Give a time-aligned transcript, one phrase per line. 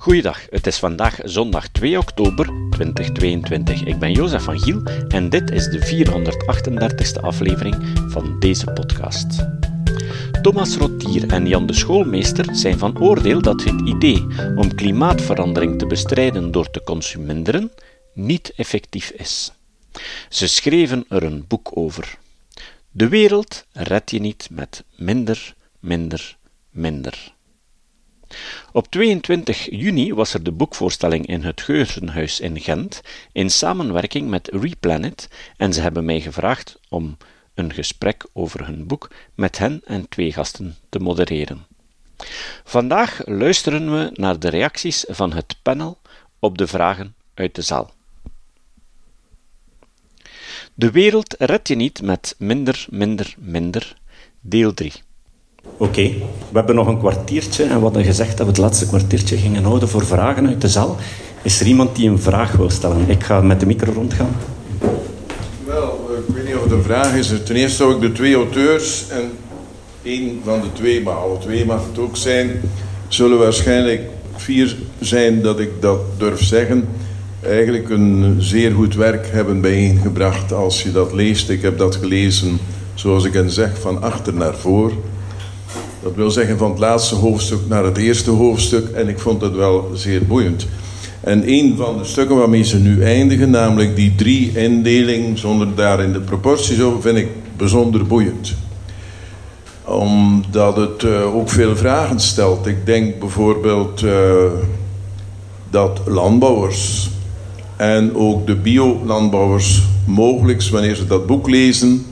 [0.00, 3.84] Goeiedag, het is vandaag zondag 2 oktober 2022.
[3.84, 7.76] Ik ben Jozef van Giel en dit is de 438ste aflevering
[8.08, 9.46] van deze podcast.
[10.42, 14.26] Thomas Rotier en Jan de Schoolmeester zijn van oordeel dat het idee
[14.56, 17.72] om klimaatverandering te bestrijden door te consuminderen
[18.14, 19.52] niet effectief is.
[20.28, 22.18] Ze schreven er een boek over.
[22.90, 26.36] De wereld red je niet met minder, minder,
[26.70, 27.32] minder.
[28.72, 33.00] Op 22 juni was er de boekvoorstelling in het Geuzenhuis in Gent
[33.32, 37.16] in samenwerking met Replanet en ze hebben mij gevraagd om
[37.54, 41.66] een gesprek over hun boek met hen en twee gasten te modereren.
[42.64, 45.98] Vandaag luisteren we naar de reacties van het panel
[46.38, 47.90] op de vragen uit de zaal.
[50.74, 53.96] De wereld red je niet met minder, minder, minder,
[54.40, 54.92] deel 3.
[55.76, 56.02] Oké,
[56.50, 59.64] we hebben nog een kwartiertje en we hadden gezegd dat we het laatste kwartiertje gingen
[59.64, 60.96] houden voor vragen uit de zaal.
[61.42, 63.08] Is er iemand die een vraag wil stellen?
[63.10, 64.36] Ik ga met de micro rondgaan.
[65.66, 67.32] Wel, ik weet niet of een vraag is.
[67.44, 69.30] Ten eerste zou ik de twee auteurs en
[70.02, 72.60] één van de twee, maar alle twee mag het ook zijn,
[73.08, 74.02] zullen waarschijnlijk
[74.36, 76.88] vier zijn dat ik dat durf zeggen.
[77.42, 81.50] Eigenlijk een zeer goed werk hebben bijeengebracht als je dat leest.
[81.50, 82.58] Ik heb dat gelezen,
[82.94, 84.92] zoals ik hen zeg, van achter naar voor.
[86.02, 88.88] Dat wil zeggen van het laatste hoofdstuk naar het eerste hoofdstuk.
[88.88, 90.66] En ik vond het wel zeer boeiend.
[91.20, 96.12] En een van de stukken waarmee ze nu eindigen, namelijk die drie indeling zonder daarin
[96.12, 98.54] de proporties over, vind ik bijzonder boeiend.
[99.84, 102.66] Omdat het uh, ook veel vragen stelt.
[102.66, 104.12] Ik denk bijvoorbeeld uh,
[105.70, 107.10] dat landbouwers
[107.76, 112.06] en ook de biolandbouwers mogelijk, wanneer ze dat boek lezen,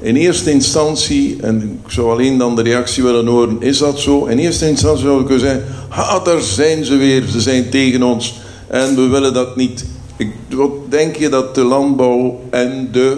[0.00, 4.24] in eerste instantie, en ik zou alleen dan de reactie willen horen, is dat zo?
[4.24, 8.02] In eerste instantie zou ik kunnen zeggen, ha, daar zijn ze weer, ze zijn tegen
[8.02, 9.84] ons en we willen dat niet.
[10.16, 13.16] Ik, wat denk je dat de landbouw en de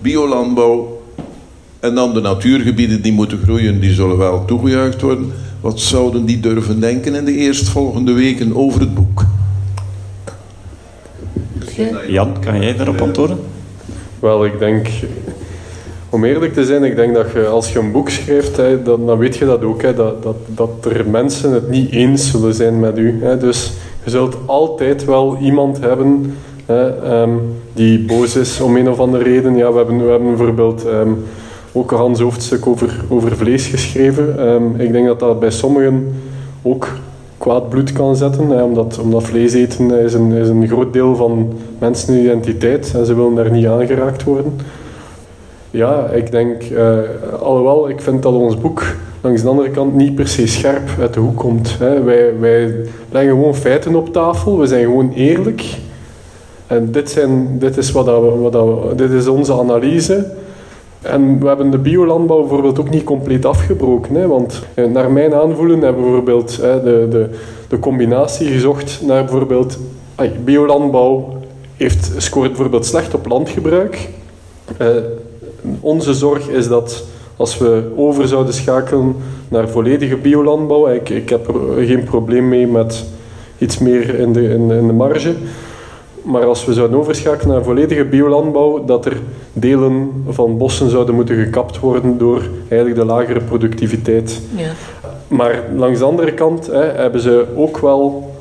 [0.00, 1.02] biolandbouw
[1.80, 5.32] en dan de natuurgebieden die moeten groeien, die zullen wel toegejuicht worden.
[5.60, 9.24] Wat zouden die durven denken in de eerstvolgende weken over het boek?
[12.08, 13.38] Jan, kan jij daarop antwoorden?
[14.18, 14.88] Wel, ik denk
[16.14, 19.06] om eerlijk te zijn, ik denk dat je als je een boek schrijft, hè, dan,
[19.06, 22.54] dan, weet je dat ook, hè, dat, dat, dat er mensen het niet eens zullen
[22.54, 23.18] zijn met u.
[23.22, 23.38] Hè.
[23.38, 23.72] Dus
[24.04, 26.34] je zult altijd wel iemand hebben
[26.66, 27.40] hè, um,
[27.72, 29.56] die boos is om een of andere reden.
[29.56, 31.24] Ja, we, hebben, we hebben bijvoorbeeld um,
[31.72, 34.48] ook een Hans hoofdstuk over, over vlees geschreven.
[34.48, 36.14] Um, ik denk dat dat bij sommigen
[36.62, 36.88] ook
[37.38, 41.16] kwaad bloed kan zetten, hè, omdat, omdat vlees eten is een, is een groot deel
[41.16, 44.52] van mensenidentiteit en ze willen daar niet aangeraakt worden.
[45.74, 46.98] Ja, ik denk, uh,
[47.40, 48.82] alhoewel, ik vind dat ons boek
[49.20, 51.78] langs de andere kant niet per se scherp uit de hoek komt.
[51.78, 52.02] Hè.
[52.02, 52.74] Wij, wij
[53.10, 55.64] leggen gewoon feiten op tafel, we zijn gewoon eerlijk.
[56.66, 60.26] En dit, zijn, dit, is, wat we, wat dat we, dit is onze analyse.
[61.02, 64.14] En we hebben de biolandbouw bijvoorbeeld ook niet compleet afgebroken.
[64.14, 67.28] Hè, want eh, naar mijn aanvoelen hebben we bijvoorbeeld hè, de, de,
[67.68, 69.78] de combinatie gezocht naar bijvoorbeeld...
[70.44, 71.38] Biolandbouw
[71.76, 74.08] heeft, scoort bijvoorbeeld slecht op landgebruik.
[74.80, 74.88] Uh,
[75.80, 77.04] onze zorg is dat
[77.36, 79.16] als we over zouden schakelen
[79.48, 83.04] naar volledige biolandbouw, ik, ik heb er geen probleem mee met
[83.58, 85.34] iets meer in de, in, in de marge,
[86.22, 89.16] maar als we zouden overschakelen naar volledige biolandbouw, dat er
[89.52, 94.40] delen van bossen zouden moeten gekapt worden door eigenlijk de lagere productiviteit.
[94.56, 94.72] Ja.
[95.28, 98.33] Maar langs de andere kant hè, hebben ze ook wel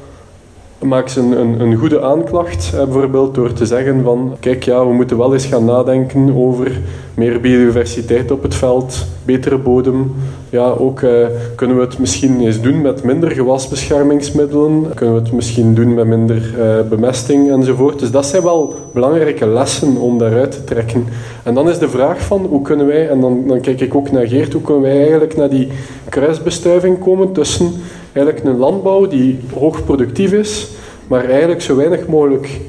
[0.84, 5.18] maak ze een, een, goede aanklacht, bijvoorbeeld door te zeggen van kijk ja, we moeten
[5.18, 6.72] wel eens gaan nadenken over
[7.14, 10.12] meer biodiversiteit op het veld, betere bodem.
[10.50, 15.32] Ja, ook uh, kunnen we het misschien eens doen met minder gewasbeschermingsmiddelen, kunnen we het
[15.32, 18.00] misschien doen met minder uh, bemesting enzovoort.
[18.00, 21.06] Dus dat zijn wel belangrijke lessen om daaruit te trekken.
[21.44, 24.12] En dan is de vraag van hoe kunnen wij, en dan, dan kijk ik ook
[24.12, 25.68] naar Geert, hoe kunnen wij eigenlijk naar die
[26.10, 27.72] kruisbestuiving komen tussen
[28.14, 30.68] eigenlijk een landbouw die hoog productief is,
[31.08, 32.60] maar eigenlijk zo weinig mogelijk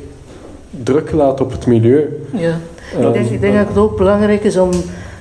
[0.71, 2.27] druk laat op het milieu.
[2.33, 2.59] Ja,
[2.99, 4.71] ik, denk, ik denk dat het ook belangrijk is om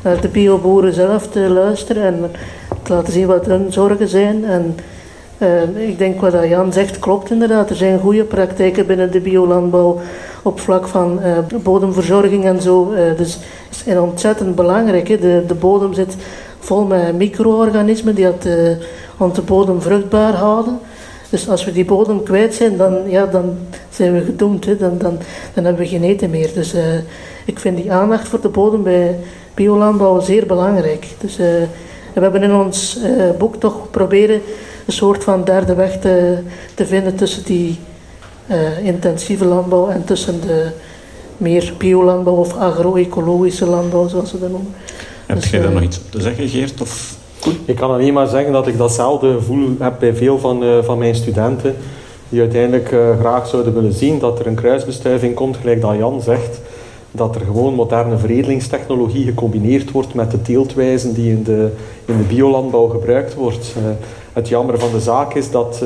[0.03, 2.31] naar de bioboeren zelf te luisteren en
[2.81, 4.45] te laten zien wat hun zorgen zijn.
[4.45, 4.75] En
[5.37, 7.69] uh, ik denk wat Jan zegt klopt inderdaad.
[7.69, 9.99] Er zijn goede praktijken binnen de biolandbouw
[10.41, 12.91] op vlak van uh, bodemverzorging en zo.
[12.91, 13.37] Uh, dus
[13.69, 15.07] het is ontzettend belangrijk.
[15.07, 15.17] Hè.
[15.17, 16.15] De, de bodem zit
[16.59, 18.27] vol met micro-organismen die
[19.17, 20.79] het onze bodem vruchtbaar houden.
[21.29, 23.57] Dus als we die bodem kwijt zijn, dan, ja, dan
[23.89, 24.65] zijn we gedoemd.
[24.65, 24.77] Hè.
[24.77, 25.17] Dan, dan,
[25.53, 26.53] dan hebben we geen eten meer.
[26.53, 26.81] Dus uh,
[27.45, 29.19] ik vind die aandacht voor de bodem bij
[29.53, 31.07] biolandbouw zeer belangrijk.
[31.19, 31.45] Dus uh,
[32.13, 34.41] we hebben in ons uh, boek toch proberen
[34.85, 36.37] een soort van derde weg te,
[36.73, 37.79] te vinden tussen die
[38.83, 40.71] intensieve landbouw en tussen de
[41.37, 44.73] meer biolandbouw of agro-ecologische landbouw, zoals ze dat noemen.
[45.25, 46.81] Heb dus, jij daar nog iets op te zeggen, Geert?
[46.81, 47.17] Of
[47.65, 50.97] Ik kan alleen maar zeggen dat ik datzelfde gevoel heb bij veel van, uh, van
[50.97, 51.75] mijn studenten,
[52.29, 56.21] die uiteindelijk uh, graag zouden willen zien dat er een kruisbestuiving komt, gelijk dat Jan
[56.21, 56.61] zegt,
[57.11, 61.69] dat er gewoon moderne veredelingstechnologie gecombineerd wordt met de teeltwijzen die in de,
[62.05, 63.75] in de biolandbouw gebruikt wordt.
[64.33, 65.83] het jammer van de zaak is dat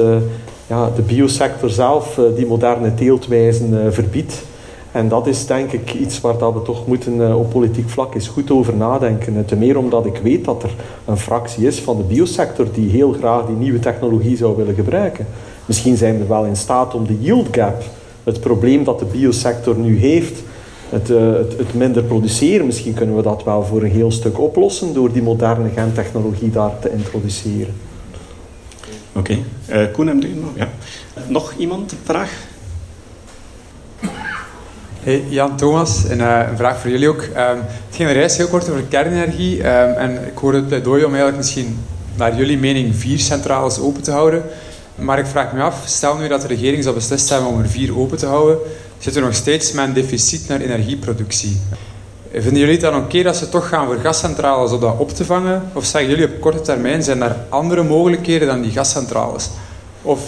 [0.67, 4.41] ja, de biosector zelf die moderne teeltwijzen verbiedt.
[4.97, 8.13] En dat is denk ik iets waar dat we toch moeten uh, op politiek vlak
[8.15, 9.45] eens goed over nadenken.
[9.45, 13.11] Te meer omdat ik weet dat er een fractie is van de biosector die heel
[13.11, 15.27] graag die nieuwe technologie zou willen gebruiken.
[15.65, 17.83] Misschien zijn we wel in staat om de yield gap,
[18.23, 20.43] het probleem dat de biosector nu heeft,
[20.89, 24.39] het, uh, het, het, minder produceren, misschien kunnen we dat wel voor een heel stuk
[24.39, 27.73] oplossen door die moderne gentechnologie daar te introduceren.
[29.15, 29.37] Oké,
[29.69, 29.85] okay.
[29.85, 30.49] uh, Koen, heb je nog?
[30.55, 30.69] Ja.
[31.27, 31.93] Nog iemand?
[32.03, 32.55] Vraag?
[35.07, 37.21] Hey, Jan Thomas, en, uh, een vraag voor jullie ook.
[37.21, 37.29] Um,
[37.87, 39.57] het ging reis heel kort over kernenergie.
[39.57, 41.79] Um, en ik hoorde het pleidooi om eigenlijk misschien
[42.15, 44.43] naar jullie mening vier centrales open te houden.
[44.95, 47.69] Maar ik vraag me af, stel nu dat de regering zou beslist hebben om er
[47.69, 48.57] vier open te houden,
[48.97, 51.61] zitten we nog steeds met een deficit naar energieproductie.
[52.31, 55.25] Vinden jullie het dan oké dat ze toch gaan voor gascentrales om dat op te
[55.25, 55.69] vangen?
[55.73, 59.49] Of zeggen jullie op korte termijn, zijn er andere mogelijkheden dan die gascentrales?
[60.01, 60.19] Of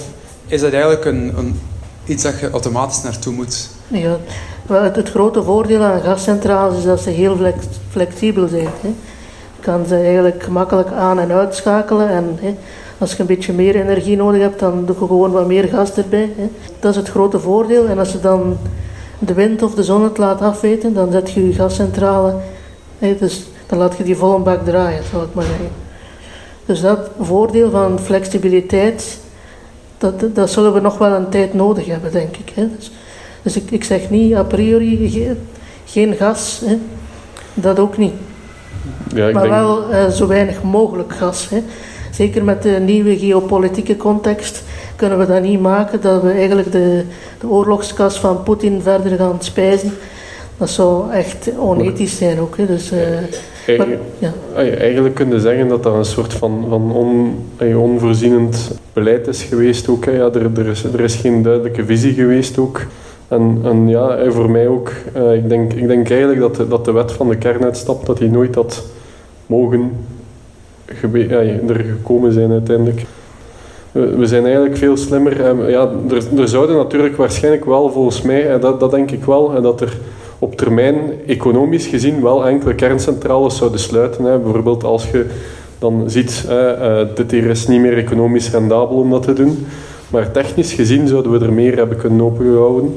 [0.47, 1.59] is dat eigenlijk een, een
[2.05, 3.69] iets dat je automatisch naartoe moet?
[3.87, 4.17] Ja,
[4.69, 8.68] het, het, grote voordeel aan gascentrales is dat ze heel flex, flexibel zijn.
[8.81, 8.88] Hè.
[9.56, 12.10] Je kan ze eigenlijk gemakkelijk aan- en uitschakelen.
[12.10, 12.56] En hè,
[12.98, 15.94] als je een beetje meer energie nodig hebt, dan doe je gewoon wat meer gas
[15.94, 16.31] erbij.
[16.38, 16.50] Hè.
[16.80, 17.88] Dat is het grote voordeel.
[17.88, 18.57] En als je dan
[19.19, 22.36] de wind of de zon het laat afweten, dan zet je je gascentrale.
[23.00, 25.69] Dus dan laat je die volle bak draaien, zou ik maar zeggen.
[26.66, 29.19] Dus dat voordeel van flexibiliteit,
[29.98, 32.51] dat, dat zullen we nog wel een tijd nodig hebben, denk ik.
[32.56, 32.68] Hè.
[32.77, 32.92] Dus,
[33.53, 35.37] dus ik, ik zeg niet a priori geen,
[35.85, 36.77] geen gas, hè.
[37.53, 38.13] dat ook niet.
[39.13, 39.53] Ja, maar denk...
[39.53, 41.49] wel uh, zo weinig mogelijk gas.
[41.49, 41.63] Hè.
[42.11, 44.63] Zeker met de nieuwe geopolitieke context
[44.95, 47.03] kunnen we dat niet maken dat we eigenlijk de,
[47.39, 49.91] de oorlogskas van Poetin verder gaan spijzen.
[50.57, 52.57] Dat zou echt onethisch zijn ook.
[52.57, 52.65] Hè.
[52.65, 52.99] Dus, uh,
[53.65, 54.77] Eigenlijk, maar, ja.
[54.77, 57.35] eigenlijk kun je zeggen dat dat een soort van, van on,
[57.75, 60.05] onvoorzienend beleid is geweest ook.
[60.05, 60.11] Hè.
[60.11, 62.81] Ja, er, er, is, er is geen duidelijke visie geweest ook.
[63.29, 64.91] En, ja, voor mij ook.
[65.17, 68.17] Uh, ik, denk, ik denk eigenlijk dat de, dat de wet van de kernuitstap dat
[68.17, 68.83] die nooit had
[69.45, 69.91] mogen
[71.13, 73.05] ja, er gekomen zijn uiteindelijk.
[73.91, 75.69] We, zijn eigenlijk veel slimmer.
[75.69, 79.61] Ja, er, er zouden natuurlijk waarschijnlijk wel, volgens mij, dat, dat denk ik wel, en
[79.61, 79.97] dat er
[80.39, 80.95] op termijn
[81.27, 84.23] economisch gezien wel enkele kerncentrales zouden sluiten.
[84.23, 85.25] Bijvoorbeeld als je
[85.79, 86.47] dan ziet,
[87.15, 89.65] dit hier is niet meer economisch rendabel om dat te doen.
[90.09, 92.94] Maar technisch gezien zouden we er meer hebben kunnen opengehouden.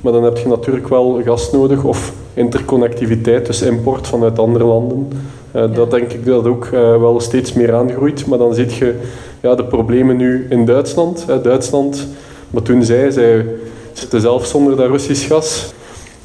[0.00, 5.08] Maar dan heb je natuurlijk wel gas nodig of interconnectiviteit, dus import vanuit andere landen.
[5.56, 5.66] Uh, ja.
[5.66, 8.26] Dat denk ik dat ook uh, wel steeds meer aangroeit.
[8.26, 8.94] Maar dan zie je
[9.40, 11.26] ja, de problemen nu in Duitsland.
[11.28, 12.06] Uh, Duitsland,
[12.50, 13.46] wat toen zij, zij
[13.92, 15.72] zitten zelf zonder dat Russisch gas.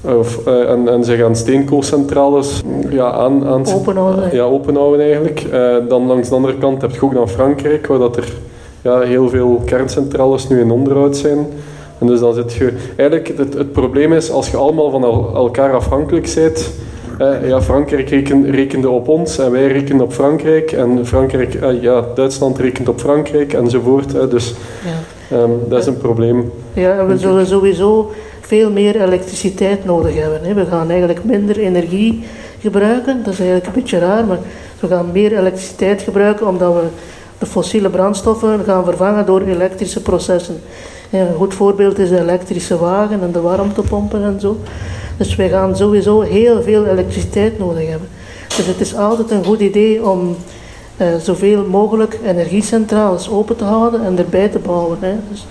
[0.02, 4.36] Of, en, en ze gaan steenkoolcentrales ja, aan, aan, openhouden.
[4.36, 5.46] Ja, openhouden eigenlijk.
[5.90, 8.34] dan langs de andere kant heb je ook dan Frankrijk, waar dat er
[8.86, 11.48] ja, heel veel kerncentrales nu in onderhoud zijn.
[12.00, 12.74] En dus dan zit je...
[12.96, 16.74] Eigenlijk, het, het probleem is, als je allemaal van el elkaar afhankelijk bent...
[17.18, 20.72] Eh, ja, Frankrijk reken, rekende op ons en wij rekenen op Frankrijk.
[20.72, 24.16] En Frankrijk, eh, ja, Duitsland rekent op Frankrijk enzovoort.
[24.16, 24.54] Eh, dus
[25.30, 25.38] ja.
[25.38, 26.52] um, dat is een probleem.
[26.74, 28.12] Ja, we zullen sowieso
[28.42, 30.40] veel meer elektriciteit nodig hebben.
[30.44, 30.54] Hè.
[30.54, 32.24] We gaan eigenlijk minder energie
[32.60, 33.18] gebruiken.
[33.24, 34.40] Dat is eigenlijk een beetje raar, maar
[34.80, 36.82] we gaan meer elektriciteit gebruiken omdat we
[37.40, 40.62] de fossiele brandstoffen gaan vervangen door elektrische processen.
[41.12, 44.58] een goed voorbeeld is de elektrische wagen en de warmtepompen en zo.
[45.18, 48.10] Dus wij gaan sowieso heel veel elektriciteit nodig hebben.
[48.58, 50.36] Dus het is altijd een goed idee om
[50.98, 54.98] uh, zoveel mogelijk energiecentrales open te houden en erbij te bouwen.
[55.02, 55.16] Hè.
[55.30, 55.46] Dus,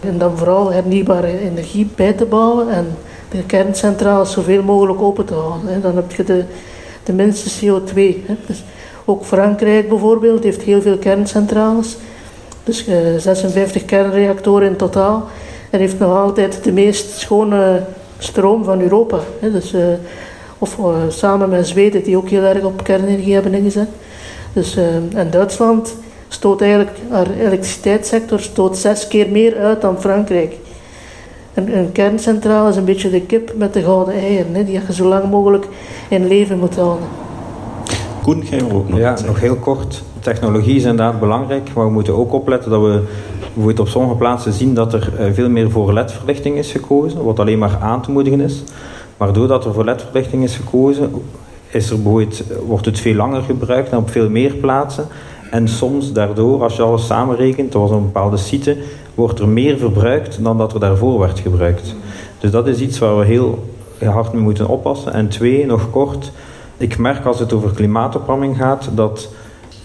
[0.00, 2.86] en dan vooral hernieuwbare energie bij te bouwen en
[3.30, 5.72] de kerncentrales zoveel mogelijk open te houden.
[5.72, 5.80] Hè.
[5.80, 6.44] Dan heb je de,
[7.02, 7.94] de minste CO2.
[8.26, 8.34] Hè.
[8.46, 8.64] Dus
[9.04, 11.96] ook Frankrijk bijvoorbeeld heeft heel veel kerncentrales.
[12.64, 15.28] Dus uh, 56 kernreactoren in totaal.
[15.70, 17.82] En heeft nog altijd de meest schone
[18.18, 19.18] stroom van Europa.
[19.40, 19.84] Dus, uh,
[20.58, 23.88] of uh, samen met Zweden, die ook heel erg op kernenergie hebben ingezet.
[24.52, 24.76] Dus,
[25.14, 25.94] en Duitsland
[26.28, 30.54] stoot eigenlijk, haar elektriciteitssector stoot zes keer meer uit dan Frankrijk.
[31.54, 34.92] Een, een kerncentrale is een beetje de kip met de gouden eieren, hè, die je
[34.92, 35.66] zo lang mogelijk
[36.08, 37.23] in leven moet houden.
[38.24, 40.02] Koen, ook nog Ja, nog heel kort.
[40.20, 43.02] technologie is inderdaad belangrijk, maar we moeten ook opletten dat we
[43.42, 47.40] bijvoorbeeld op sommige plaatsen zien dat er eh, veel meer voor LED-verlichting is gekozen, wat
[47.40, 48.62] alleen maar aan te moedigen is.
[49.16, 51.10] Maar doordat er voor LED-verlichting is gekozen,
[51.70, 51.98] is er
[52.66, 55.06] wordt het veel langer gebruikt en op veel meer plaatsen.
[55.50, 58.76] En soms daardoor, als je alles samenrekent, dat was een bepaalde site,
[59.14, 61.94] wordt er meer verbruikt dan dat er daarvoor werd gebruikt.
[62.40, 63.64] Dus dat is iets waar we heel
[64.04, 65.12] hard mee moeten oppassen.
[65.12, 66.32] En twee, nog kort,
[66.76, 69.28] ik merk als het over klimaatopwarming gaat, dat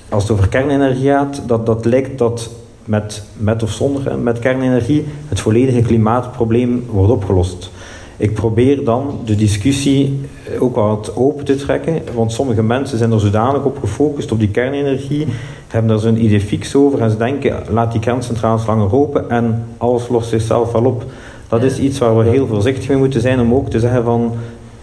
[0.10, 2.50] als het over kernenergie gaat, dat, dat lijkt dat
[2.86, 7.72] met, met of zonder met kernenergie het volledige klimaatprobleem wordt opgelost.
[8.18, 10.22] Ik probeer dan de discussie
[10.60, 14.50] ook wat open te trekken, want sommige mensen zijn er zodanig op gefocust op die
[14.50, 15.28] kernenergie,
[15.68, 19.64] hebben daar zo'n idee fix over en ze denken, laat die kerncentrales langer open en
[19.78, 21.04] alles lost zichzelf wel op.
[21.48, 24.34] Dat is iets waar we heel voorzichtig mee moeten zijn om ook te zeggen van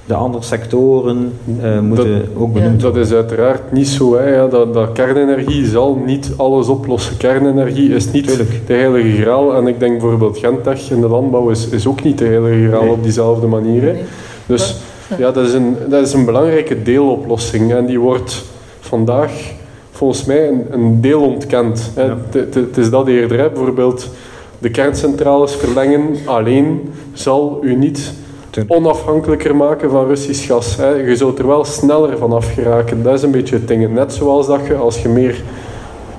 [0.06, 1.32] de andere sectoren
[1.62, 3.00] uh, moeten ook benoemd worden.
[3.00, 4.16] Dat is uiteraard niet zo.
[4.16, 7.16] Hè, ja, dat, dat, kernenergie zal niet alles oplossen.
[7.16, 8.36] Kernenergie is niet
[8.66, 9.54] de heilige graal.
[9.54, 12.88] En ik denk bijvoorbeeld Gentech in de landbouw is, is ook niet de heilige graal
[12.88, 13.96] op diezelfde manier.
[14.46, 14.76] Dus
[15.18, 17.74] ja, dat is, een, dat is een belangrijke deeloplossing.
[17.74, 18.44] En die wordt
[18.80, 19.32] vandaag
[19.90, 21.90] volgens mij een, een deel ontkend.
[22.30, 23.38] Het is dat eerder.
[23.38, 23.48] Hè.
[23.48, 24.08] Bijvoorbeeld
[24.58, 28.12] de kerncentrales verlengen alleen zal u niet
[28.66, 30.76] onafhankelijker maken van Russisch gas.
[30.76, 30.88] Hè.
[30.88, 33.02] Je zult er wel sneller van afgeraken.
[33.02, 33.88] Dat is een beetje het ding.
[33.88, 35.42] Net zoals dat je, als je meer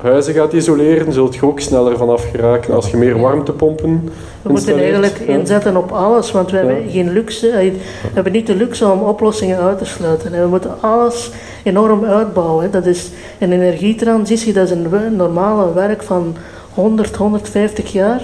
[0.02, 2.74] huizen gaat isoleren, zult je ook sneller van afgeraken.
[2.74, 4.10] Als je meer warmtepompen
[4.42, 7.52] We moeten eigenlijk inzetten op alles, want we hebben geen luxe.
[7.52, 7.74] We
[8.14, 10.32] hebben niet de luxe om oplossingen uit te sluiten.
[10.32, 11.32] We moeten alles
[11.64, 12.72] enorm uitbouwen.
[12.72, 16.36] Dat is een energietransitie, dat is een normale werk van
[16.74, 18.22] 100, 150 jaar.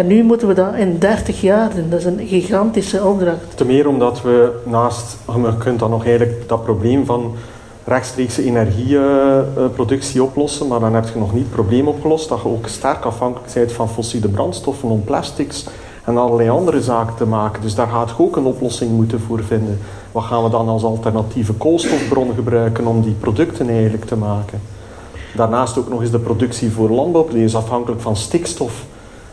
[0.00, 1.90] En nu moeten we dat in 30 jaar doen.
[1.90, 3.56] Dat is een gigantische opdracht.
[3.56, 7.34] Te meer omdat we naast, je kunt dan nog eigenlijk dat probleem van
[7.84, 12.66] rechtstreekse energieproductie oplossen, maar dan heb je nog niet het probleem opgelost dat je ook
[12.66, 15.66] sterk afhankelijk bent van fossiele brandstoffen om plastics
[16.04, 17.62] en allerlei andere zaken te maken.
[17.62, 19.78] Dus daar gaat je ook een oplossing moeten voor vinden.
[20.12, 24.60] Wat gaan we dan als alternatieve koolstofbron gebruiken om die producten eigenlijk te maken?
[25.34, 28.84] Daarnaast ook nog eens de productie voor landbouw, die is afhankelijk van stikstof.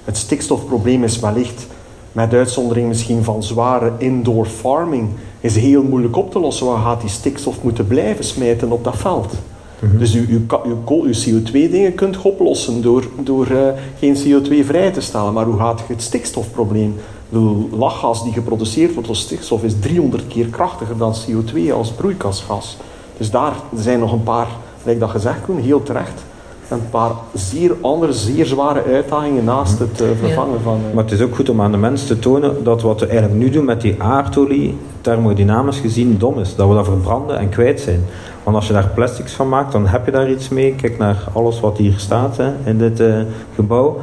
[0.07, 1.67] Het stikstofprobleem is wellicht,
[2.11, 5.09] met uitzondering misschien van zware indoor farming,
[5.39, 6.65] is heel moeilijk op te lossen.
[6.65, 9.33] Waar gaat die stikstof moeten blijven smijten op dat veld?
[9.79, 9.97] Mhm.
[9.97, 10.25] Dus uw,
[10.63, 13.67] uw, CO2-dingen kunt je oplossen door, door uh,
[13.99, 15.33] geen CO2 vrij te stellen.
[15.33, 16.95] Maar hoe gaat je het stikstofprobleem?
[17.29, 22.77] De lachgas die geproduceerd wordt als stikstof is 300 keer krachtiger dan CO2 als broeikasgas.
[23.17, 24.47] Dus daar zijn nog een paar,
[24.83, 26.23] lijkt dat gezegd, heel terecht,
[26.69, 30.79] een paar zeer andere, zeer zware uitdagingen naast het uh, vervangen van...
[30.87, 30.93] Uh...
[30.93, 33.39] Maar het is ook goed om aan de mensen te tonen dat wat we eigenlijk
[33.39, 36.55] nu doen met die aardolie, thermodynamisch gezien dom is.
[36.55, 38.01] Dat we dat verbranden en kwijt zijn.
[38.43, 40.75] Want als je daar plastics van maakt, dan heb je daar iets mee.
[40.75, 43.15] Kijk naar alles wat hier staat hè, in dit uh,
[43.55, 43.99] gebouw.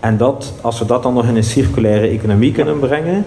[0.00, 3.24] En dat, als we dat dan nog in een circulaire economie kunnen brengen,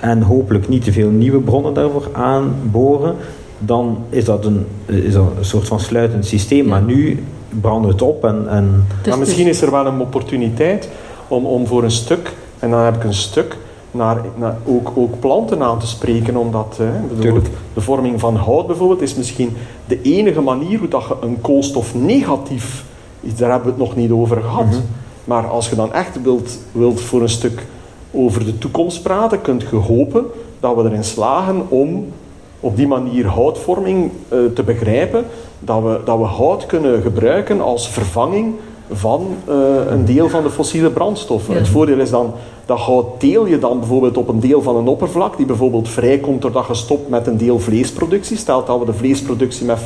[0.00, 3.14] en hopelijk niet te veel nieuwe bronnen daarvoor aanboren,
[3.58, 6.66] dan is dat een, is dat een soort van sluitend systeem.
[6.66, 7.24] Maar nu
[7.60, 8.24] branden het op.
[8.24, 8.86] En, en...
[9.02, 10.88] Dus misschien is er wel een opportuniteit
[11.28, 13.56] om, om voor een stuk, en dan heb ik een stuk,
[13.90, 16.36] naar, naar ook, ook planten aan te spreken.
[16.36, 16.80] Omdat
[17.74, 19.56] de vorming van hout bijvoorbeeld is misschien
[19.86, 22.84] de enige manier hoe dat je een koolstofnegatief,
[23.20, 24.66] daar hebben we het nog niet over gehad.
[24.66, 24.80] Mhm.
[25.24, 27.66] Maar als je dan echt wilt, wilt voor een stuk
[28.10, 30.24] over de toekomst praten, kunt je hopen
[30.60, 32.06] dat we erin slagen om
[32.60, 35.24] op die manier houtvorming uh, te begrijpen,
[35.64, 38.54] dat we, dat we hout kunnen gebruiken als vervanging
[38.90, 39.54] van uh,
[39.88, 41.54] een deel van de fossiele brandstoffen.
[41.54, 42.32] Het voordeel is dan
[42.66, 46.42] dat hout deel je dan bijvoorbeeld op een deel van een oppervlak die bijvoorbeeld vrijkomt
[46.42, 48.36] doordat je stopt met een deel vleesproductie.
[48.36, 49.84] Stelt dat we de vleesproductie met 50%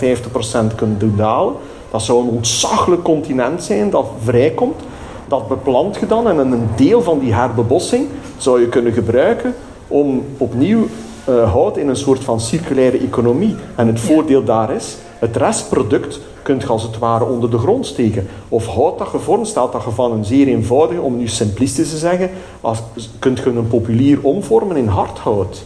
[0.75, 1.55] kunnen doen dalen.
[1.91, 4.81] Dat zou een ontzaglijk continent zijn dat vrijkomt.
[5.29, 8.07] Dat beplant je dan en een deel van die herbebossing
[8.37, 9.55] zou je kunnen gebruiken
[9.89, 10.87] om opnieuw
[11.29, 13.55] uh, houdt in een soort van circulaire economie.
[13.75, 17.87] En het voordeel daar is, het restproduct kunt je als het ware onder de grond
[17.87, 18.27] steken.
[18.49, 21.97] Of hout dat gevormd staat, dat je van een zeer eenvoudige, om nu simplistisch te
[21.97, 22.79] zeggen, als,
[23.19, 25.65] kunt je een populier omvormen in hardhout.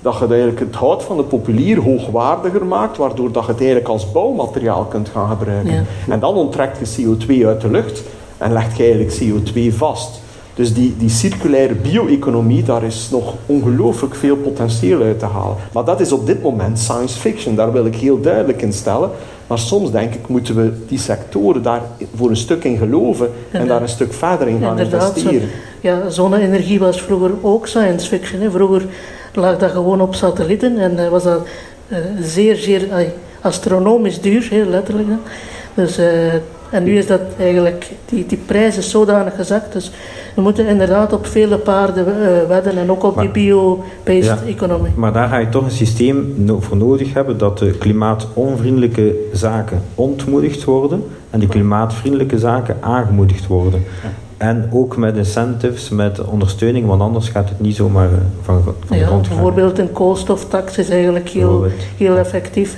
[0.00, 3.88] Dat je eigenlijk het hout van de populier hoogwaardiger maakt, waardoor dat je het eigenlijk
[3.88, 5.86] als bouwmateriaal kunt gaan gebruiken.
[6.08, 8.02] En dan onttrekt je CO2 uit de lucht
[8.38, 10.20] en legt je eigenlijk CO2 vast.
[10.58, 15.56] Dus die, die circulaire bio-economie, daar is nog ongelooflijk veel potentieel uit te halen.
[15.72, 19.10] Maar dat is op dit moment science fiction, daar wil ik heel duidelijk in stellen.
[19.46, 21.82] Maar soms denk ik, moeten we die sectoren daar
[22.14, 25.40] voor een stuk in geloven en, daar een stuk verder in gaan investeren.
[25.40, 25.46] Zo,
[25.80, 28.40] ja, zonne-energie was vroeger ook science fiction.
[28.40, 28.50] Hè.
[28.50, 28.86] Vroeger
[29.34, 31.46] lag dat gewoon op satellieten en was dat
[31.88, 32.96] uh, zeer, zeer uh,
[33.40, 35.08] astronomisch duur, heel letterlijk.
[35.74, 36.06] Dus, uh,
[36.70, 39.72] en nu is dat eigenlijk, die, die prijs is zodanig gezakt.
[39.72, 39.90] Dus
[40.34, 44.92] we moeten inderdaad op vele paarden uh, wedden en ook op die bio-based ja, economie.
[44.96, 50.64] Maar daar ga je toch een systeem voor nodig hebben dat de klimaatonvriendelijke zaken ontmoedigd
[50.64, 53.84] worden en de klimaatvriendelijke zaken aangemoedigd worden.
[54.38, 58.96] En ook met incentives, met ondersteuning, want anders gaat het niet zomaar eh, van, van
[58.96, 59.36] ja, de grond gaan.
[59.36, 61.66] Bijvoorbeeld een koolstoftax is eigenlijk heel,
[61.96, 62.76] heel effectief.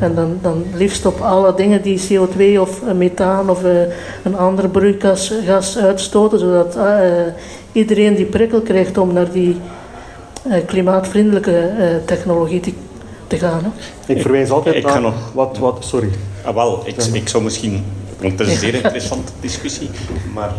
[0.00, 3.80] En dan, dan liefst op alle dingen die CO2 of methaan of uh,
[4.22, 6.84] een ander broeikasgas uitstoten, zodat uh,
[7.72, 9.56] iedereen die prikkel krijgt om naar die
[10.46, 11.70] uh, klimaatvriendelijke
[12.04, 12.72] technologie te,
[13.26, 13.62] te gaan.
[13.64, 14.12] Hè.
[14.14, 15.14] Ik verwijs altijd ik, naar nog...
[15.34, 15.76] wat, wat...
[15.80, 16.10] Sorry.
[16.44, 17.84] Ah, wel, ik, ik zou misschien...
[18.20, 19.90] Want het is een zeer interessante discussie,
[20.34, 20.52] maar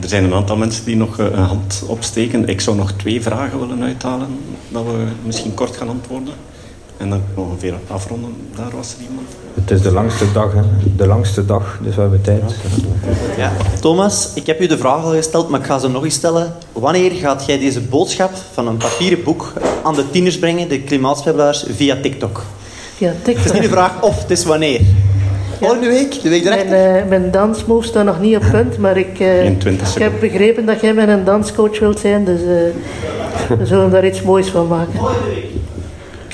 [0.00, 2.48] er zijn een aantal mensen die nog een hand opsteken.
[2.48, 4.28] Ik zou nog twee vragen willen uithalen,
[4.68, 6.34] dat we misschien kort gaan antwoorden.
[6.96, 9.28] En dan ongeveer afronden, daar was er iemand.
[9.54, 10.60] Het is de langste dag, hè?
[10.96, 12.42] de langste dag, dus we hebben tijd.
[13.36, 13.52] Ja.
[13.80, 16.52] Thomas, ik heb u de vraag al gesteld, maar ik ga ze nog eens stellen.
[16.72, 21.64] Wanneer gaat jij deze boodschap van een papieren boek aan de tieners brengen, de klimaatspebelaars,
[21.68, 22.42] via TikTok?
[22.96, 23.44] Via TikTok?
[23.44, 24.80] Het is niet de vraag of, het is wanneer.
[25.62, 26.68] Volgende week, de week erachter?
[26.68, 30.66] Mijn, uh, mijn dansmove staat nog niet op punt, maar ik, uh, ik heb begrepen
[30.66, 32.46] dat jij met een danscoach wilt zijn, dus uh,
[33.58, 35.00] we zullen daar iets moois van maken.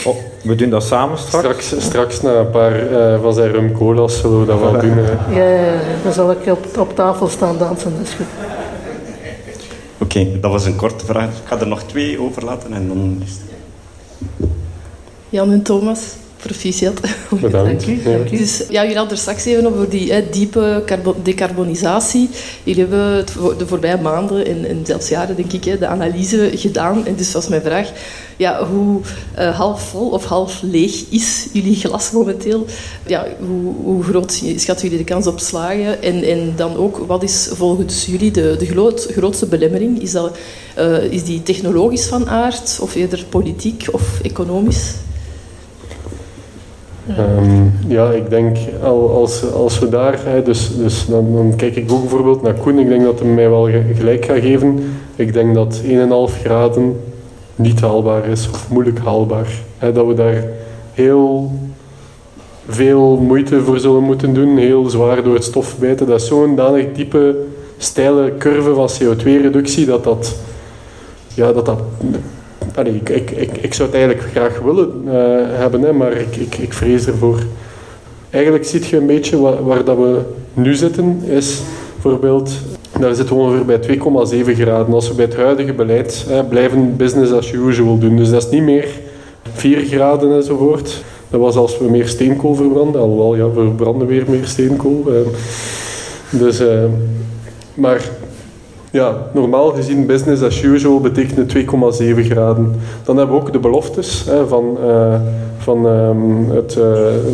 [0.04, 1.66] Oh, we doen dat samen straks?
[1.66, 4.96] Straks, straks na een paar uh, van zijn rum cola's zullen we dat wel doen.
[5.30, 8.26] Ja, ja, dan zal ik op, op tafel staan dansen, dat is goed.
[9.98, 11.28] Oké, okay, dat was een korte vraag.
[11.28, 14.48] Ik ga er nog twee overlaten en dan is het...
[15.28, 16.00] Jan en Thomas.
[16.38, 17.00] Proficiat.
[17.40, 17.86] Bedankt.
[17.86, 18.36] Dank u.
[18.36, 20.84] Dus, ja, jullie hadden er straks even over die hè, diepe
[21.22, 22.28] decarbonisatie.
[22.62, 26.50] Jullie hebben het de voorbije maanden en, en zelfs jaren, denk ik, hè, de analyse
[26.54, 27.06] gedaan.
[27.06, 27.90] En dus was mijn vraag,
[28.36, 29.00] ja, hoe
[29.38, 32.66] uh, half vol of half leeg is jullie glas momenteel?
[33.06, 36.02] Ja, hoe, hoe groot schatten jullie de kans op slagen?
[36.02, 40.02] En, en dan ook, wat is volgens jullie de, de groot, grootste belemmering?
[40.02, 40.36] Is, dat,
[40.78, 44.92] uh, is die technologisch van aard of eerder politiek of economisch?
[47.08, 52.00] Um, ja, ik denk als, als we daar, dus, dus dan, dan, kijk ik ook
[52.00, 54.78] bijvoorbeeld naar Koen, ik denk dat hij mij wel gelijk gaat geven.
[55.16, 57.00] Ik denk dat 1,5 graden
[57.54, 59.48] niet haalbaar is of moeilijk haalbaar.
[59.78, 60.44] Dat we daar
[60.92, 61.50] heel
[62.68, 66.06] veel moeite voor zullen moeten doen, heel zwaar door het stof bijten.
[66.06, 67.44] Dat is zo'n danig diepe,
[67.78, 70.36] steile curve van CO2-reductie dat dat,
[71.34, 71.80] ja, dat, dat
[72.76, 75.12] ik, ik, ik, ik, zou het eigenlijk graag willen uh,
[75.58, 77.38] hebben, hè, maar ik, ik, ik vrees ervoor.
[78.30, 80.20] Eigenlijk ziet je een beetje waar, dat we
[80.54, 81.60] nu zitten, is
[82.02, 82.52] bijvoorbeeld,
[83.00, 84.94] daar zitten we ongeveer bij 2,7 graden.
[84.94, 88.16] Als we bij het huidige beleid hè, blijven business as usual doen.
[88.16, 88.88] Dus dat is niet meer
[89.52, 91.02] 4 graden enzovoort.
[91.30, 95.04] Dat was als we meer steenkool verbranden, alhoewel ja, we verbranden weer meer steenkool.
[95.06, 95.14] Uh,
[96.30, 96.84] dus, uh,
[97.74, 98.10] maar
[98.90, 101.64] ja, normaal gezien business as usual betekent 2,7
[102.20, 102.74] graden.
[103.04, 105.14] Dan hebben we ook de beloftes hè, van, uh,
[105.58, 106.84] van, um, het, uh,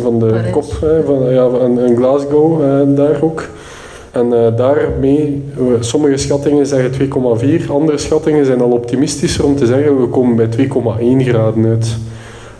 [0.03, 0.51] van de Parijs.
[0.51, 3.49] kop hè, van, ja, van Glasgow, uh, daar ook.
[4.11, 5.43] En daarmee,
[5.79, 10.49] sommige schattingen zeggen 2,4, andere schattingen zijn al optimistischer om te zeggen we komen bij
[10.57, 11.97] 2,1 graden uit.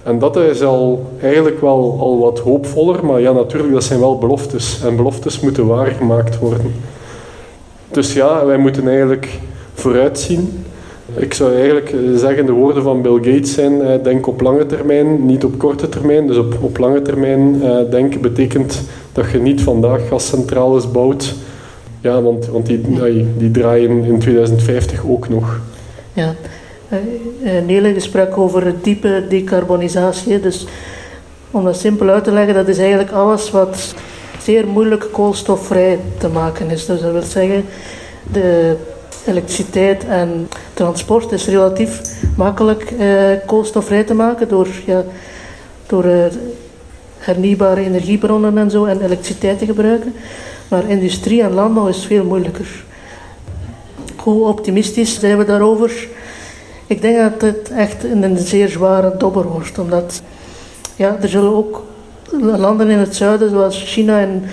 [0.03, 4.17] En dat is al eigenlijk wel al wat hoopvoller, maar ja, natuurlijk, dat zijn wel
[4.17, 4.81] beloftes.
[4.83, 6.73] En beloftes moeten waargemaakt worden.
[7.95, 9.39] Dus ja, wij moeten eigenlijk
[9.73, 10.65] vooruitzien.
[11.15, 15.25] Ik zou eigenlijk zeggen, de woorden van Bill Gates zijn, eh, denk op lange termijn,
[15.25, 16.27] niet op korte termijn.
[16.27, 18.81] Dus op, op lange termijn eh, denken betekent
[19.11, 21.35] dat je niet vandaag gascentrales bouwt.
[22.01, 22.81] Ja, want, want die,
[23.37, 25.59] die draaien in 2050 ook nog.
[26.13, 26.35] Ja,
[27.65, 30.39] Nele sprak over diepe decarbonisatie.
[30.39, 30.67] Dus
[31.51, 33.95] om dat simpel uit te leggen, dat is eigenlijk alles wat
[34.45, 36.85] zeer moeilijk koolstofvrij te maken is.
[36.85, 37.65] Dus dat wil zeggen,
[38.31, 38.75] de
[39.25, 42.01] elektriciteit en transport is relatief
[42.37, 43.07] makkelijk eh,
[43.45, 45.03] koolstofvrij te maken door, ja,
[45.87, 46.25] door eh,
[47.17, 50.13] hernieuwbare energiebronnen en zo en elektriciteit te gebruiken.
[50.67, 52.83] Maar industrie en landbouw is veel moeilijker.
[54.15, 56.07] Hoe optimistisch zijn we daarover?
[56.87, 60.21] Ik denk dat het echt een zeer zware dobber wordt, omdat
[60.95, 61.83] ja, er zullen ook
[62.39, 64.43] landen in het zuiden, zoals China en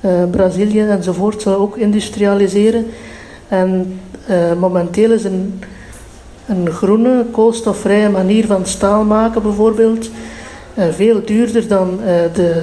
[0.00, 2.86] uh, Brazilië enzovoort, zullen ook industrialiseren.
[3.48, 5.62] En uh, momenteel is een,
[6.46, 10.10] een groene, koolstofvrije manier van staal maken bijvoorbeeld
[10.90, 12.00] veel duurder dan
[12.32, 12.62] de,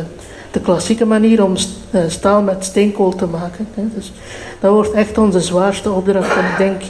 [0.51, 1.53] de klassieke manier om
[2.07, 3.67] staal met steenkool te maken.
[3.73, 3.83] Hè.
[3.95, 4.13] Dus
[4.59, 6.35] dat wordt echt onze zwaarste opdracht.
[6.37, 6.81] En ik denk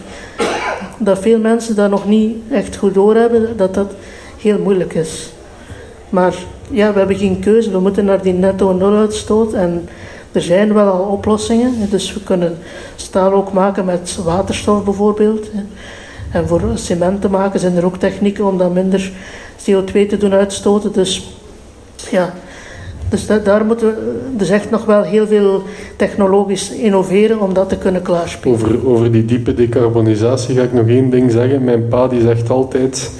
[0.97, 3.91] dat veel mensen dat nog niet echt goed doorhebben, dat dat
[4.38, 5.31] heel moeilijk is.
[6.12, 6.36] Maar
[6.69, 7.71] ja, we hebben geen keuze.
[7.71, 9.54] We moeten naar die netto nul uitstoot.
[9.54, 9.88] En
[10.32, 11.89] er zijn wel al oplossingen.
[11.89, 12.58] Dus we kunnen
[12.95, 15.47] staal ook maken met waterstof bijvoorbeeld.
[16.32, 19.12] En voor cement te maken zijn er ook technieken om dan minder
[19.60, 20.91] CO2 te doen uitstoten.
[20.91, 21.36] Dus
[22.12, 22.34] ja,
[23.10, 25.63] dus daar moeten we dus echt nog wel heel veel
[25.95, 28.56] technologisch innoveren om dat te kunnen klaarspelen.
[28.56, 31.63] Over, over die diepe decarbonisatie ga ik nog één ding zeggen.
[31.63, 33.12] Mijn pa die zegt altijd...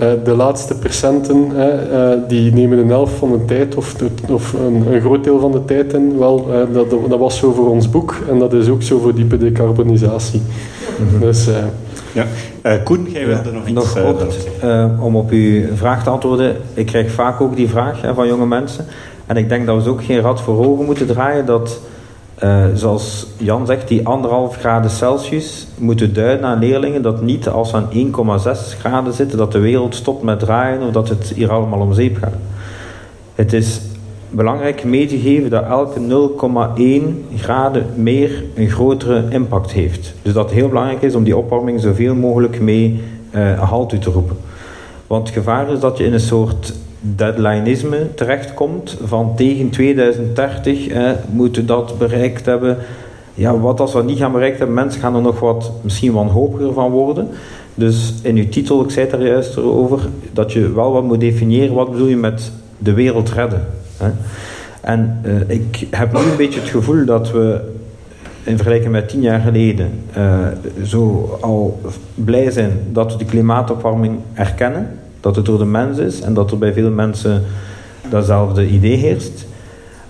[0.00, 3.94] Uh, de laatste procenten, uh, die nemen een helft van de tijd of,
[4.28, 6.18] of een, een, groot deel van de tijd in.
[6.18, 9.14] Wel, uh, dat, dat was zo voor ons boek en dat is ook zo voor
[9.14, 10.40] diepe decarbonisatie.
[10.98, 11.20] Mm -hmm.
[11.20, 11.48] Dus
[12.12, 12.26] ja.
[12.62, 13.98] Uh, Koen, jij wilde ja, nog iets nog
[14.64, 16.56] uh, Om op uw vraag te antwoorden.
[16.74, 18.84] Ik krijg vaak ook die vraag hè, van jonge mensen.
[19.26, 21.80] En ik denk dat we ze ook geen rad voor ogen moeten draaien dat,
[22.42, 27.70] uh, zoals Jan zegt, die anderhalf graden Celsius moeten duiden aan leerlingen dat niet als
[27.70, 31.50] we aan 1,6 graden zitten, dat de wereld stopt met draaien of dat het hier
[31.50, 32.34] allemaal om zeep gaat.
[33.34, 33.80] Het is
[34.30, 36.00] belangrijk mee te geven dat elke
[37.30, 40.14] 0,1 graden meer een grotere impact heeft.
[40.22, 43.00] Dus dat het heel belangrijk is om die opwarming zoveel mogelijk mee
[43.34, 44.36] uh, halt te roepen.
[45.06, 51.10] Want het gevaar is dat je in een soort deadlineisme terechtkomt van tegen 2030 eh,
[51.32, 52.76] moeten dat bereikt hebben.
[53.34, 56.72] Ja, wat als we niet gaan bereikt hebben, mensen gaan er nog wat misschien wanhopiger
[56.72, 57.28] van worden.
[57.74, 60.00] Dus in uw titel, ik zei het er juist over,
[60.32, 63.66] dat je wel wat moet definiëren, wat bedoel je met de wereld redden.
[64.80, 67.60] En uh, ik heb nu een beetje het gevoel dat we
[68.44, 70.46] in vergelijking met tien jaar geleden uh,
[70.84, 71.80] zo al
[72.14, 76.50] blij zijn dat we de klimaatopwarming erkennen, dat het door de mens is en dat
[76.50, 77.42] er bij veel mensen
[78.10, 79.46] datzelfde idee heerst.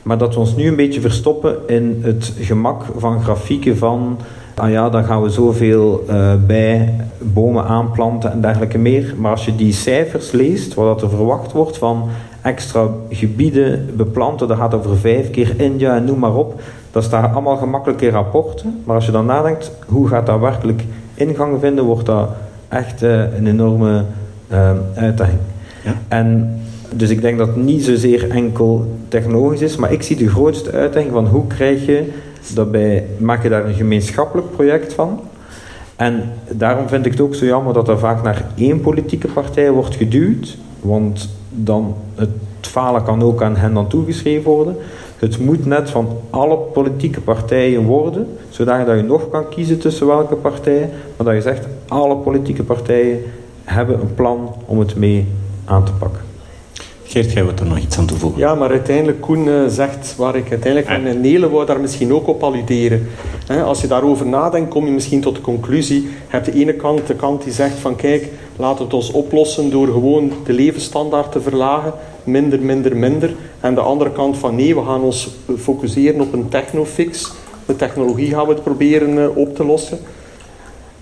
[0.03, 4.19] Maar dat we ons nu een beetje verstoppen in het gemak van grafieken van
[4.55, 9.15] ah ja, dan gaan we zoveel uh, bij bomen aanplanten en dergelijke meer.
[9.19, 12.09] Maar als je die cijfers leest, wat er verwacht wordt van
[12.43, 14.49] extra gebieden beplanten.
[14.49, 16.61] Dat gaat over vijf keer India en noem maar op.
[16.91, 18.83] Dat staan allemaal gemakkelijke rapporten.
[18.85, 22.29] Maar als je dan nadenkt, hoe gaat dat werkelijk ingang vinden, wordt dat
[22.69, 24.05] echt uh, een enorme
[24.53, 25.39] uh, uitdaging.
[25.85, 25.95] Ja.
[26.09, 26.61] En
[26.95, 30.73] dus ik denk dat het niet zozeer enkel technologisch is, maar ik zie de grootste
[30.73, 32.13] uitdaging van hoe krijg je
[32.55, 35.21] dat bij, maak je daar een gemeenschappelijk project van.
[35.97, 39.71] En daarom vind ik het ook zo jammer dat er vaak naar één politieke partij
[39.71, 44.77] wordt geduwd, want dan het falen kan ook aan hen dan toegeschreven worden.
[45.17, 50.35] Het moet net van alle politieke partijen worden, zodat je nog kan kiezen tussen welke
[50.35, 53.21] partijen, maar dat je zegt, alle politieke partijen
[53.71, 55.27] hebben een plan om het mee
[55.65, 56.21] aan te pakken.
[57.05, 58.41] Geert, jij wilt er nog iets aan toevoegen?
[58.41, 60.93] Ja, maar uiteindelijk, Koen uh, zegt waar ik uiteindelijk...
[60.93, 63.09] En Nele wou daar misschien ook op alluderen.
[63.47, 66.03] He, als je daarover nadenkt, kom je misschien tot de conclusie...
[66.03, 67.97] Je hebt de ene kant de kant die zegt van...
[67.97, 71.93] Kijk, laten we het ons oplossen door gewoon de levensstandaard te verlagen.
[72.25, 73.35] Minder, minder, minder.
[73.61, 74.55] En de andere kant van...
[74.55, 77.33] Nee, we gaan ons focusseren op een technofix.
[77.67, 79.99] De technologie gaan we het proberen uh, op te lossen.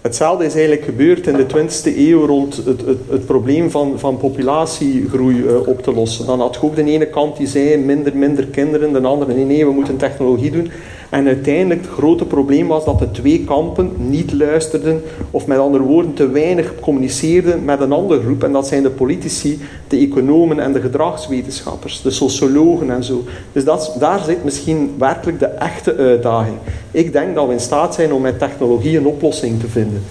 [0.09, 5.37] Hetzelfde is eigenlijk gebeurd in de 20e eeuw rond het, het, probleem van, van populatiegroei
[5.37, 6.27] uh, op te lossen.
[6.27, 9.44] Dan had je ook de ene kant die zei minder, minder kinderen, de andere nee,
[9.44, 10.71] nee, we moeten technologie doen.
[11.11, 15.85] En uiteindelijk het grote probleem was dat de twee kampen niet luisterden, of met andere
[15.85, 18.44] woorden te weinig communiceerden met een andere groep.
[18.44, 23.25] En dat zijn de politici, de economen en de gedragswetenschappers, de sociologen en zo.
[23.53, 26.57] Dus dat, daar zit misschien werkelijk de echte uitdaging.
[26.90, 30.03] Ik denk dat we in staat zijn om met technologie een oplossing te vinden.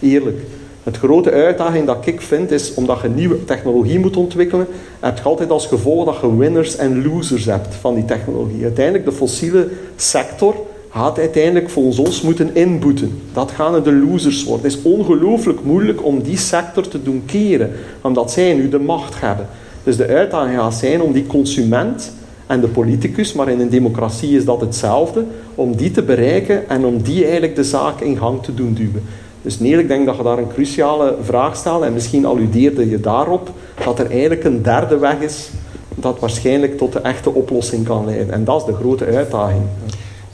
[0.00, 0.38] Eerlijk.
[0.86, 4.66] Het grote uitdaging dat ik vind is, omdat je nieuwe technologie moet ontwikkelen,
[5.00, 8.62] heb je altijd als gevolg dat je winners en losers hebt van die technologie.
[8.62, 10.54] Uiteindelijk, de fossiele sector
[10.90, 13.20] gaat uiteindelijk volgens ons moeten inboeten.
[13.32, 14.66] Dat gaan de losers worden.
[14.66, 17.70] Het is ongelooflijk moeilijk om die sector te doen keren,
[18.00, 19.46] omdat zij nu de macht hebben.
[19.84, 22.12] Dus de uitdaging gaat zijn om die consument
[22.46, 26.84] en de politicus, maar in een democratie is dat hetzelfde, om die te bereiken en
[26.84, 29.02] om die eigenlijk de zaak in gang te doen duwen.
[29.46, 33.00] Dus nee, ik denk dat je daar een cruciale vraag stelt en misschien alludeerde je
[33.00, 33.50] daarop
[33.84, 35.50] dat er eigenlijk een derde weg is
[35.94, 38.30] dat waarschijnlijk tot de echte oplossing kan leiden.
[38.34, 39.62] En dat is de grote uitdaging.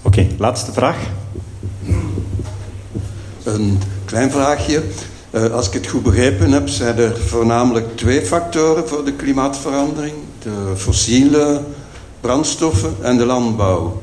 [0.02, 0.96] Oké, okay, laatste vraag.
[3.44, 4.82] Een klein vraagje.
[5.30, 10.14] Uh, als ik het goed begrepen heb, zijn er voornamelijk twee factoren voor de klimaatverandering:
[10.42, 11.60] de fossiele
[12.20, 14.02] brandstoffen en de landbouw.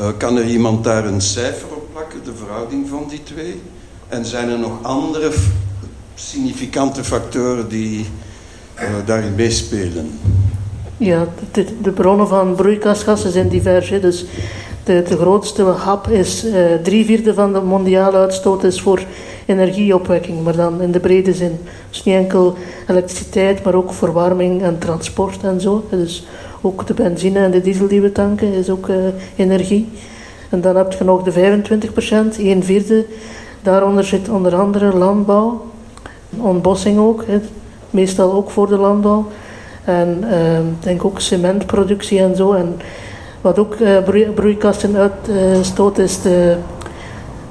[0.00, 3.60] Uh, kan er iemand daar een cijfer op plakken, de verhouding van die twee?
[4.10, 5.30] En zijn er nog andere
[6.14, 8.06] significante factoren die
[8.76, 10.10] uh, daarin meespelen?
[10.96, 13.88] Ja, de, de, bronnen van broeikasgassen zijn divers.
[13.88, 14.00] Hè.
[14.00, 14.24] Dus
[14.84, 19.02] de, de grootste hap is uh, drie vierde van de mondiale uitstoot is voor
[19.46, 21.58] energieopwekking, maar dan in de brede zin.
[21.88, 22.56] Dus niet enkel
[22.88, 25.84] elektriciteit, maar ook verwarming en transport en zo.
[25.90, 26.26] Dus
[26.60, 28.88] Ook de benzine en de diesel die we tanken is ook
[29.36, 29.88] energie.
[30.48, 33.04] En dan heb je nog de 25 procent, 1 vierde.
[33.62, 35.66] Daaronder zit onder andere landbouw,
[36.36, 37.24] ontbossing ook,
[37.90, 39.26] meestal ook voor de landbouw.
[39.84, 40.24] En
[40.78, 42.52] ik denk ook cementproductie en zo.
[42.52, 42.76] En
[43.40, 43.76] wat ook
[44.34, 46.56] broeikasten uitstoot is de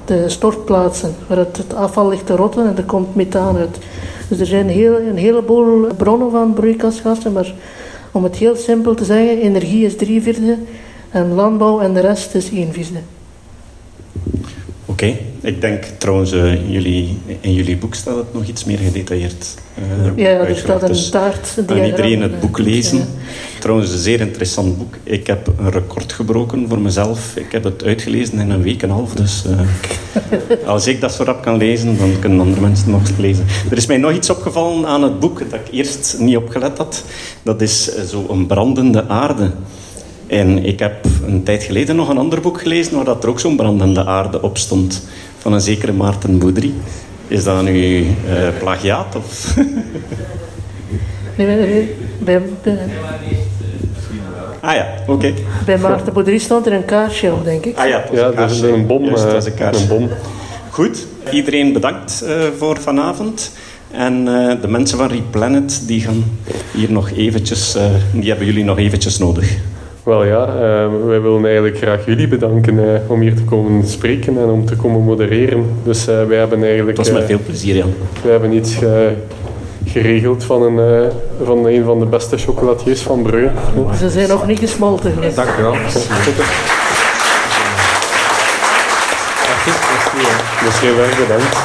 [0.10, 3.78] de stortplaatsen, waar het, het, afval ligt te rotten en er komt methaan uit.
[4.28, 7.54] Dus er zijn heel, een heleboel bronnen van broeikasgassen, maar
[8.12, 10.58] om het heel simpel te zeggen, energie is drie vierde
[11.10, 13.00] en landbouw en de rest is één vierde.
[14.86, 19.56] Oké, ik denk trouwens, uh, jullie, in jullie boek staat het nog iets meer gedetailleerd.
[19.80, 21.58] Uh, ja, er staat een dus taart.
[21.66, 22.98] Kan iedereen het boek lezen?
[22.98, 23.06] Ja.
[23.60, 24.94] Trouwens, een zeer interessant boek.
[25.04, 27.36] Ik heb een record gebroken voor mezelf.
[27.36, 29.14] Ik heb het uitgelezen in een week en een half.
[29.14, 33.46] Dus uh, als ik dat zo rap kan lezen, dan kunnen andere mensen nog lezen.
[33.72, 37.04] Er is mij nog iets opgevallen aan het boek dat ik eerst niet opgelet had.
[37.44, 39.52] Dat is zo een brandende aarde.
[40.30, 43.40] En ik heb een tijd geleden nog een ander boek gelezen waar dat er ook
[43.40, 45.04] zo'n brandende aarde op stond.
[45.40, 46.74] Van een zekere Maarten Boudry.
[47.28, 48.06] Is dat nu uh,
[48.60, 49.16] plagiaat?
[49.16, 49.56] Of?
[51.36, 52.78] nee, bij, bij,
[54.62, 55.34] Ah ja, oké.
[55.66, 57.78] Bij Maarten Boudry stond er een kaarsje op, denk ik.
[57.78, 59.06] Ah ja, ja dat is een bom.
[59.06, 60.10] Juist, dat is een, uh, een bom.
[60.70, 63.52] Goed, iedereen bedankt uh, voor vanavond.
[63.92, 66.24] En uh, de mensen van Replanet die gaan
[66.74, 67.78] hier nog eventjes,
[68.14, 69.58] die hebben jullie nog eventjes nodig.
[70.10, 74.38] Wel ja, uh, wij willen eigenlijk graag jullie bedanken uh, om hier te komen spreken
[74.38, 75.66] en om te komen modereren.
[75.84, 76.98] Dus uh, wij hebben eigenlijk...
[76.98, 77.94] Dat was met veel plezier, Jan.
[78.22, 78.76] Wij hebben iets
[79.86, 81.12] geregeld van een,
[81.44, 83.50] van een van de beste chocolatiers van Breu.
[83.98, 85.14] Ze zijn nog niet gesmolten.
[85.36, 85.76] Dank u wel.
[90.64, 91.58] Dus heel erg bedankt.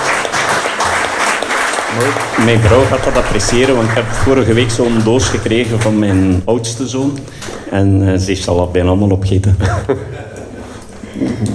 [2.45, 6.43] Mijn vrouw gaat dat appreciëren, want ik heb vorige week zo'n doos gekregen van mijn
[6.45, 7.19] oudste zoon.
[7.75, 9.57] En uh, ze heeft al bijna allemaal opgeten.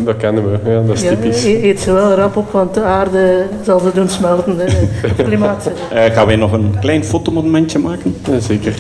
[0.05, 1.43] Dat kennen we, ja, dat is typisch.
[1.43, 4.58] Ja, eet ze wel rap op, want de aarde zal ze doen smelten.
[5.08, 5.71] Het klimaat.
[5.93, 8.15] Uh, gaan wij nog een klein fotomomentje maken?
[8.29, 8.73] Ja, zeker.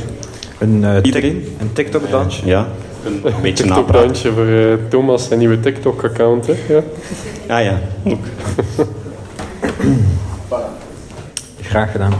[0.57, 1.55] Een, uh, Iedereen?
[1.59, 2.45] Een TikTok-dansje?
[2.45, 2.67] ja,
[3.05, 6.45] een, een beetje een TikTok-dansje voor uh, Thomas zijn nieuwe TikTok-account.
[6.45, 6.81] Ja.
[7.47, 8.23] Ah ja, ook.
[11.61, 12.13] Graag gedaan.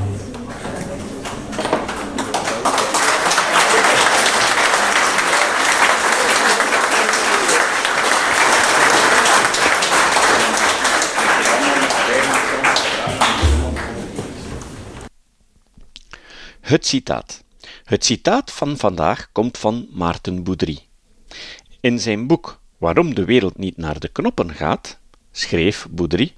[16.70, 17.44] Het citaat.
[17.84, 20.80] Het citaat van vandaag komt van Maarten Boudry.
[21.80, 25.00] In zijn boek Waarom de wereld niet naar de knoppen gaat,
[25.32, 26.34] schreef Boudry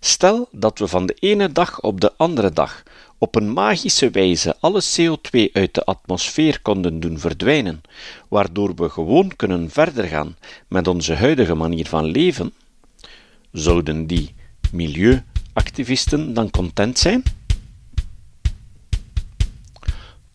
[0.00, 2.82] Stel dat we van de ene dag op de andere dag
[3.18, 7.80] op een magische wijze alle CO2 uit de atmosfeer konden doen verdwijnen,
[8.28, 10.36] waardoor we gewoon kunnen verder gaan
[10.68, 12.52] met onze huidige manier van leven,
[13.52, 14.34] zouden die
[14.72, 17.22] milieuactivisten dan content zijn?